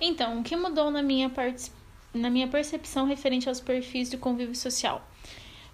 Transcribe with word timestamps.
Então, 0.00 0.40
o 0.40 0.42
que 0.42 0.56
mudou 0.56 0.90
na 0.90 1.02
minha, 1.02 1.28
part... 1.30 1.70
na 2.12 2.28
minha 2.30 2.48
percepção 2.48 3.06
referente 3.06 3.48
aos 3.48 3.60
perfis 3.60 4.10
de 4.10 4.16
convívio 4.16 4.54
social? 4.54 5.06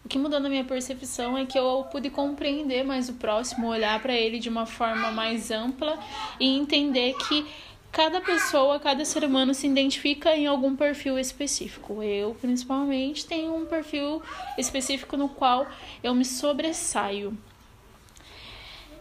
O 0.04 0.08
que 0.08 0.18
mudou 0.18 0.40
na 0.40 0.48
minha 0.48 0.64
percepção 0.64 1.38
é 1.38 1.46
que 1.46 1.56
eu 1.56 1.86
pude 1.90 2.10
compreender 2.10 2.84
mais 2.84 3.08
o 3.08 3.14
próximo, 3.14 3.68
olhar 3.68 4.00
para 4.02 4.12
ele 4.12 4.38
de 4.38 4.48
uma 4.48 4.66
forma 4.66 5.12
mais 5.12 5.50
ampla 5.50 5.98
e 6.40 6.58
entender 6.58 7.14
que 7.28 7.46
cada 7.92 8.20
pessoa, 8.20 8.80
cada 8.80 9.04
ser 9.04 9.22
humano 9.22 9.54
se 9.54 9.66
identifica 9.66 10.34
em 10.34 10.46
algum 10.46 10.74
perfil 10.74 11.18
específico. 11.18 12.02
Eu, 12.02 12.34
principalmente, 12.34 13.26
tenho 13.26 13.54
um 13.54 13.66
perfil 13.66 14.20
específico 14.58 15.16
no 15.16 15.28
qual 15.28 15.66
eu 16.02 16.14
me 16.14 16.24
sobressaio. 16.24 17.36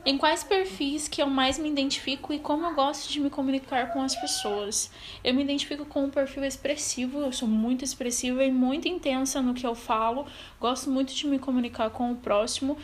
Em 0.04 0.18
quais 0.18 0.44
perfis 0.44 1.08
que 1.08 1.22
eu 1.22 1.28
mais 1.28 1.60
me 1.60 1.70
identifico 1.70 2.34
e 2.34 2.40
como 2.40 2.66
eu 2.66 2.74
gosto 2.74 3.12
de 3.12 3.20
me 3.20 3.30
comunicar 3.30 3.94
com 3.94 4.02
as 4.02 4.16
pessoas? 4.16 4.90
Eu 5.24 5.32
me 5.32 5.44
identifico 5.44 5.86
com 5.86 6.06
um 6.06 6.10
perfil 6.10 6.44
expressivo, 6.44 7.20
eu 7.20 7.32
sou 7.32 7.48
muito 7.48 7.86
expressiva 7.86 8.44
e 8.44 8.52
muito 8.52 8.88
intensa 8.88 9.44
no 9.44 9.54
que 9.54 9.66
eu 9.66 9.76
falo, 9.76 10.26
gosto 10.60 10.90
muito 10.90 11.14
de 11.14 11.28
me 11.28 11.38
comunicar 11.38 11.92
com 11.92 12.12
o 12.12 12.16
próximo 12.16 12.80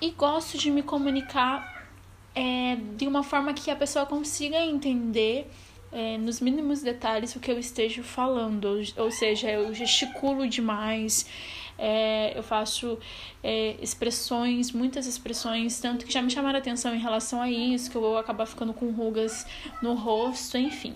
e 0.00 0.10
gosto 0.10 0.56
de 0.56 0.70
me 0.70 0.80
comunicar 0.80 1.88
é, 2.36 2.76
de 2.96 3.08
uma 3.08 3.24
forma 3.24 3.52
que 3.52 3.68
a 3.68 3.74
pessoa 3.74 4.06
consiga 4.06 4.60
entender 4.60 5.50
é, 5.92 6.18
nos 6.18 6.40
mínimos 6.40 6.82
detalhes 6.82 7.34
o 7.34 7.40
que 7.40 7.50
eu 7.50 7.58
esteja 7.58 8.02
falando, 8.02 8.80
ou, 8.96 9.10
seja, 9.10 9.50
eu 9.50 9.72
gesticulo 9.74 10.46
demais, 10.48 11.26
é, 11.78 12.36
eu 12.36 12.42
faço 12.42 12.98
é, 13.42 13.76
expressões, 13.80 14.72
muitas 14.72 15.06
expressões, 15.06 15.80
tanto 15.80 16.04
que 16.04 16.12
já 16.12 16.20
me 16.20 16.30
chamaram 16.30 16.58
atenção 16.58 16.94
em 16.94 16.98
relação 16.98 17.40
a 17.40 17.50
isso, 17.50 17.90
que 17.90 17.96
eu 17.96 18.00
vou 18.00 18.18
acabar 18.18 18.46
ficando 18.46 18.72
com 18.74 18.90
rugas 18.90 19.46
no 19.80 19.94
rosto, 19.94 20.58
enfim. 20.58 20.94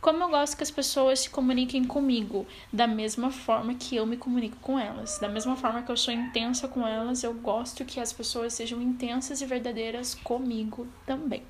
Como 0.00 0.22
eu 0.22 0.28
gosto 0.28 0.56
que 0.56 0.62
as 0.62 0.70
pessoas 0.70 1.20
se 1.20 1.30
comuniquem 1.30 1.82
comigo 1.82 2.46
da 2.72 2.86
mesma 2.86 3.30
forma 3.30 3.74
que 3.74 3.96
eu 3.96 4.06
me 4.06 4.16
comunico 4.16 4.56
com 4.60 4.78
elas. 4.78 5.18
Da 5.18 5.28
mesma 5.28 5.56
forma 5.56 5.82
que 5.82 5.90
eu 5.90 5.96
sou 5.96 6.14
intensa 6.14 6.68
com 6.68 6.86
elas, 6.86 7.24
eu 7.24 7.34
gosto 7.34 7.84
que 7.84 7.98
as 7.98 8.12
pessoas 8.12 8.52
sejam 8.52 8.80
intensas 8.80 9.40
e 9.40 9.46
verdadeiras 9.46 10.14
comigo 10.14 10.86
também. 11.04 11.42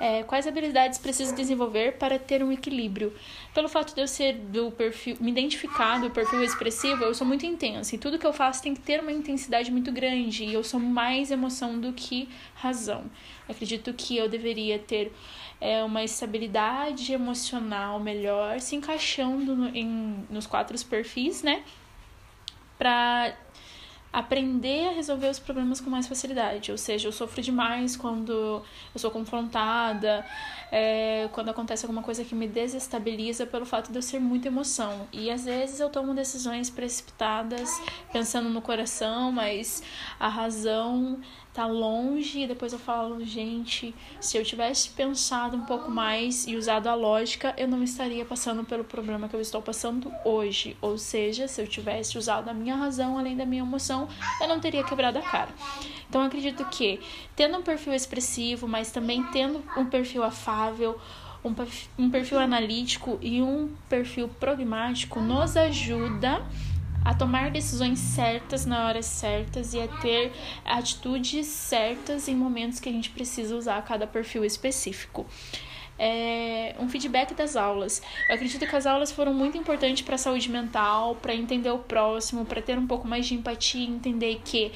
É, 0.00 0.22
quais 0.24 0.46
habilidades 0.46 0.98
preciso 0.98 1.34
desenvolver 1.34 1.92
para 1.98 2.18
ter 2.18 2.42
um 2.42 2.50
equilíbrio? 2.50 3.12
Pelo 3.54 3.68
fato 3.68 3.94
de 3.94 4.00
eu 4.00 4.08
ser 4.08 4.34
do 4.34 4.70
perfil, 4.72 5.16
me 5.20 5.30
identificar 5.30 6.00
do 6.00 6.10
perfil 6.10 6.42
expressivo, 6.42 7.04
eu 7.04 7.14
sou 7.14 7.26
muito 7.26 7.46
intensa 7.46 7.94
e 7.94 7.98
tudo 7.98 8.18
que 8.18 8.26
eu 8.26 8.32
faço 8.32 8.62
tem 8.62 8.74
que 8.74 8.80
ter 8.80 9.00
uma 9.00 9.12
intensidade 9.12 9.70
muito 9.70 9.92
grande 9.92 10.44
e 10.44 10.54
eu 10.54 10.64
sou 10.64 10.80
mais 10.80 11.30
emoção 11.30 11.78
do 11.78 11.92
que 11.92 12.28
razão. 12.54 13.04
Acredito 13.48 13.92
que 13.92 14.16
eu 14.16 14.28
deveria 14.28 14.78
ter 14.78 15.12
é, 15.60 15.82
uma 15.84 16.02
estabilidade 16.02 17.12
emocional 17.12 18.00
melhor, 18.00 18.60
se 18.60 18.74
encaixando 18.74 19.54
no, 19.54 19.68
em, 19.68 20.26
nos 20.28 20.46
quatro 20.46 20.76
perfis, 20.86 21.42
né? 21.42 21.62
Para 22.76 23.36
aprender 24.12 24.88
a 24.88 24.92
resolver 24.92 25.28
os 25.28 25.38
problemas 25.38 25.80
com 25.80 25.88
mais 25.88 26.06
facilidade. 26.06 26.70
Ou 26.70 26.76
seja, 26.76 27.08
eu 27.08 27.12
sofro 27.12 27.40
demais 27.40 27.96
quando 27.96 28.32
eu 28.32 28.98
sou 28.98 29.10
confrontada, 29.10 30.24
é, 30.70 31.28
quando 31.32 31.48
acontece 31.48 31.84
alguma 31.84 32.02
coisa 32.02 32.24
que 32.24 32.34
me 32.34 32.46
desestabiliza 32.46 33.46
pelo 33.46 33.64
fato 33.64 33.90
de 33.90 33.98
eu 33.98 34.02
ser 34.02 34.20
muita 34.20 34.48
emoção. 34.48 35.08
E 35.12 35.30
às 35.30 35.44
vezes 35.44 35.80
eu 35.80 35.88
tomo 35.88 36.12
decisões 36.14 36.68
precipitadas, 36.68 37.70
pensando 38.12 38.48
no 38.50 38.60
coração, 38.60 39.32
mas 39.32 39.82
a 40.20 40.28
razão 40.28 41.20
tá 41.52 41.66
longe 41.66 42.40
e 42.40 42.46
depois 42.46 42.72
eu 42.72 42.78
falo, 42.78 43.22
gente, 43.24 43.94
se 44.20 44.38
eu 44.38 44.44
tivesse 44.44 44.88
pensado 44.90 45.56
um 45.56 45.66
pouco 45.66 45.90
mais 45.90 46.46
e 46.46 46.56
usado 46.56 46.86
a 46.86 46.94
lógica, 46.94 47.54
eu 47.58 47.68
não 47.68 47.82
estaria 47.82 48.24
passando 48.24 48.64
pelo 48.64 48.84
problema 48.84 49.28
que 49.28 49.36
eu 49.36 49.40
estou 49.40 49.60
passando 49.60 50.10
hoje. 50.24 50.76
Ou 50.80 50.96
seja, 50.96 51.46
se 51.46 51.60
eu 51.60 51.66
tivesse 51.66 52.16
usado 52.16 52.48
a 52.48 52.54
minha 52.54 52.74
razão 52.74 53.18
além 53.18 53.36
da 53.36 53.44
minha 53.44 53.62
emoção, 53.62 54.01
eu 54.40 54.48
não 54.48 54.60
teria 54.60 54.82
quebrado 54.82 55.18
a 55.18 55.22
cara. 55.22 55.50
Então 56.08 56.22
acredito 56.22 56.64
que 56.66 57.00
tendo 57.34 57.58
um 57.58 57.62
perfil 57.62 57.94
expressivo, 57.94 58.68
mas 58.68 58.90
também 58.90 59.22
tendo 59.32 59.62
um 59.76 59.86
perfil 59.86 60.22
afável, 60.22 61.00
um 61.98 62.10
perfil 62.10 62.38
analítico 62.38 63.18
e 63.20 63.42
um 63.42 63.74
perfil 63.88 64.28
pragmático 64.28 65.20
nos 65.20 65.56
ajuda 65.56 66.44
a 67.04 67.14
tomar 67.14 67.50
decisões 67.50 67.98
certas 67.98 68.64
na 68.64 68.86
horas 68.86 69.06
certas 69.06 69.74
e 69.74 69.80
a 69.80 69.88
ter 69.88 70.32
atitudes 70.64 71.46
certas 71.46 72.28
em 72.28 72.36
momentos 72.36 72.78
que 72.78 72.88
a 72.88 72.92
gente 72.92 73.10
precisa 73.10 73.56
usar 73.56 73.82
cada 73.82 74.06
perfil 74.06 74.44
específico. 74.44 75.26
É, 75.98 76.74
um 76.80 76.88
feedback 76.88 77.34
das 77.34 77.54
aulas. 77.54 78.02
Eu 78.28 78.34
acredito 78.34 78.66
que 78.66 78.76
as 78.76 78.86
aulas 78.86 79.12
foram 79.12 79.32
muito 79.32 79.56
importantes 79.56 80.02
para 80.02 80.16
a 80.16 80.18
saúde 80.18 80.50
mental, 80.50 81.16
para 81.16 81.34
entender 81.34 81.70
o 81.70 81.78
próximo, 81.78 82.44
para 82.44 82.60
ter 82.60 82.76
um 82.78 82.86
pouco 82.86 83.06
mais 83.06 83.26
de 83.26 83.34
empatia, 83.34 83.86
entender 83.86 84.40
que 84.44 84.72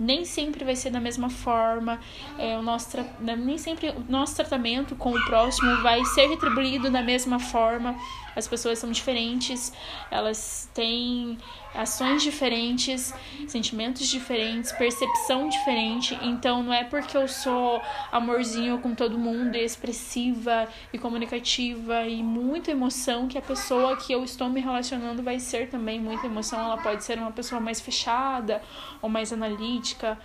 nem 0.00 0.24
sempre 0.24 0.64
vai 0.64 0.74
ser 0.74 0.88
da 0.88 0.98
mesma 0.98 1.28
forma, 1.28 2.00
é, 2.38 2.56
o 2.56 2.62
nosso 2.62 2.96
nem 3.20 3.58
sempre 3.58 3.90
o 3.90 4.04
nosso 4.08 4.34
tratamento 4.34 4.96
com 4.96 5.10
o 5.10 5.24
próximo 5.26 5.82
vai 5.82 6.02
ser 6.06 6.26
retribuído 6.26 6.90
da 6.90 7.02
mesma 7.02 7.38
forma. 7.38 7.94
As 8.34 8.48
pessoas 8.48 8.78
são 8.78 8.90
diferentes, 8.90 9.72
elas 10.10 10.70
têm 10.72 11.36
ações 11.74 12.22
diferentes, 12.22 13.12
sentimentos 13.46 14.06
diferentes, 14.06 14.72
percepção 14.72 15.48
diferente. 15.48 16.18
Então 16.22 16.62
não 16.62 16.72
é 16.72 16.84
porque 16.84 17.16
eu 17.16 17.28
sou 17.28 17.82
amorzinho 18.10 18.78
com 18.78 18.94
todo 18.94 19.18
mundo, 19.18 19.56
e 19.56 19.64
expressiva 19.64 20.59
e 20.92 20.98
comunicativa 20.98 22.06
e 22.06 22.22
muita 22.22 22.70
emoção 22.70 23.28
que 23.28 23.38
a 23.38 23.42
pessoa 23.42 23.96
que 23.96 24.12
eu 24.12 24.24
estou 24.24 24.48
me 24.48 24.60
relacionando 24.60 25.22
vai 25.22 25.38
ser 25.38 25.68
também 25.68 26.00
muita 26.00 26.26
emoção. 26.26 26.58
Ela 26.58 26.78
pode 26.78 27.04
ser 27.04 27.18
uma 27.18 27.32
pessoa 27.32 27.60
mais 27.60 27.80
fechada 27.80 28.62
ou 29.00 29.08
mais 29.08 29.32
analítica, 29.32 30.18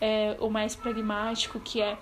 é, 0.00 0.36
ou 0.38 0.50
mais 0.50 0.74
pragmático, 0.74 1.60
que 1.60 1.80
é 1.80 1.98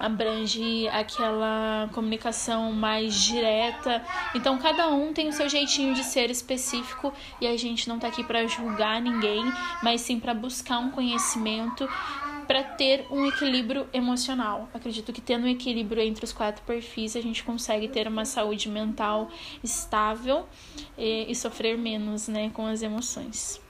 abrange 0.00 0.88
aquela 0.88 1.90
comunicação 1.92 2.72
mais 2.72 3.14
direta. 3.14 4.02
Então 4.34 4.56
cada 4.58 4.88
um 4.88 5.12
tem 5.12 5.28
o 5.28 5.32
seu 5.32 5.46
jeitinho 5.46 5.94
de 5.94 6.02
ser 6.02 6.30
específico 6.30 7.12
e 7.38 7.46
a 7.46 7.54
gente 7.56 7.86
não 7.86 7.98
tá 7.98 8.08
aqui 8.08 8.24
para 8.24 8.46
julgar 8.46 8.98
ninguém, 9.02 9.44
mas 9.82 10.00
sim 10.00 10.18
para 10.18 10.32
buscar 10.32 10.78
um 10.78 10.90
conhecimento 10.90 11.86
para 12.50 12.64
ter 12.64 13.06
um 13.12 13.24
equilíbrio 13.26 13.86
emocional. 13.92 14.68
Acredito 14.74 15.12
que 15.12 15.20
tendo 15.20 15.44
um 15.44 15.48
equilíbrio 15.48 16.02
entre 16.02 16.24
os 16.24 16.32
quatro 16.32 16.64
perfis, 16.64 17.14
a 17.14 17.20
gente 17.20 17.44
consegue 17.44 17.86
ter 17.86 18.08
uma 18.08 18.24
saúde 18.24 18.68
mental 18.68 19.30
estável 19.62 20.48
e, 20.98 21.30
e 21.30 21.34
sofrer 21.36 21.78
menos, 21.78 22.26
né, 22.26 22.50
com 22.50 22.66
as 22.66 22.82
emoções. 22.82 23.60